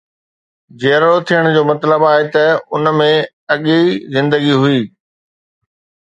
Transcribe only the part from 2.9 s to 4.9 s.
۾ اڳي زندگي هئي.